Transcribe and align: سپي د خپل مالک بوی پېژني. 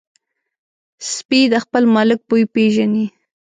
سپي 1.11 1.41
د 1.53 1.55
خپل 1.63 1.83
مالک 1.95 2.19
بوی 2.29 2.43
پېژني. 2.53 3.05